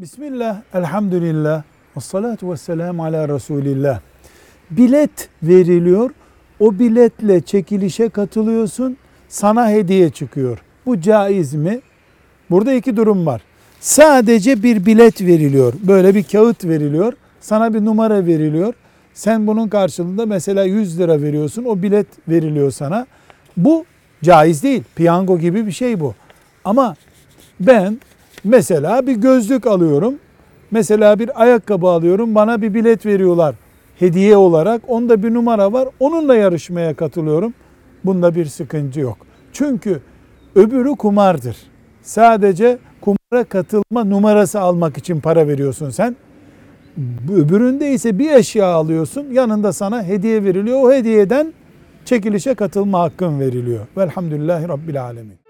Bismillah, 0.00 0.60
elhamdülillah, 0.74 1.62
ve 1.96 2.00
salatu 2.00 2.52
ve 2.52 2.56
selamu 2.56 3.04
ala 3.04 3.28
Resulillah. 3.28 4.00
Bilet 4.70 5.28
veriliyor, 5.42 6.10
o 6.60 6.78
biletle 6.78 7.40
çekilişe 7.40 8.08
katılıyorsun, 8.08 8.96
sana 9.28 9.70
hediye 9.70 10.10
çıkıyor. 10.10 10.58
Bu 10.86 11.00
caiz 11.00 11.54
mi? 11.54 11.80
Burada 12.50 12.72
iki 12.72 12.96
durum 12.96 13.26
var. 13.26 13.42
Sadece 13.80 14.62
bir 14.62 14.86
bilet 14.86 15.20
veriliyor, 15.20 15.74
böyle 15.82 16.14
bir 16.14 16.22
kağıt 16.22 16.64
veriliyor, 16.64 17.12
sana 17.40 17.74
bir 17.74 17.84
numara 17.84 18.26
veriliyor. 18.26 18.74
Sen 19.14 19.46
bunun 19.46 19.68
karşılığında 19.68 20.26
mesela 20.26 20.64
100 20.64 20.98
lira 20.98 21.22
veriyorsun, 21.22 21.64
o 21.64 21.82
bilet 21.82 22.06
veriliyor 22.28 22.70
sana. 22.70 23.06
Bu 23.56 23.84
caiz 24.22 24.62
değil, 24.62 24.82
piyango 24.94 25.38
gibi 25.38 25.66
bir 25.66 25.72
şey 25.72 26.00
bu. 26.00 26.14
Ama 26.64 26.96
ben 27.60 27.98
mesela 28.44 29.06
bir 29.06 29.14
gözlük 29.16 29.66
alıyorum. 29.66 30.14
Mesela 30.70 31.18
bir 31.18 31.42
ayakkabı 31.42 31.86
alıyorum. 31.86 32.34
Bana 32.34 32.62
bir 32.62 32.74
bilet 32.74 33.06
veriyorlar 33.06 33.54
hediye 34.00 34.36
olarak. 34.36 34.82
Onda 34.88 35.22
bir 35.22 35.34
numara 35.34 35.72
var. 35.72 35.88
Onunla 36.00 36.34
yarışmaya 36.36 36.94
katılıyorum. 36.94 37.54
Bunda 38.04 38.34
bir 38.34 38.46
sıkıntı 38.46 39.00
yok. 39.00 39.18
Çünkü 39.52 40.00
öbürü 40.54 40.96
kumardır. 40.96 41.56
Sadece 42.02 42.78
kumara 43.00 43.44
katılma 43.44 44.04
numarası 44.04 44.60
almak 44.60 44.98
için 44.98 45.20
para 45.20 45.48
veriyorsun 45.48 45.90
sen. 45.90 46.16
Öbüründe 47.32 47.90
ise 47.92 48.18
bir 48.18 48.30
eşya 48.30 48.66
alıyorsun. 48.66 49.26
Yanında 49.32 49.72
sana 49.72 50.02
hediye 50.02 50.44
veriliyor. 50.44 50.82
O 50.82 50.92
hediyeden 50.92 51.52
çekilişe 52.04 52.54
katılma 52.54 53.00
hakkın 53.00 53.40
veriliyor. 53.40 53.86
Velhamdülillahi 53.96 54.68
Rabbil 54.68 55.02
Alemin. 55.02 55.49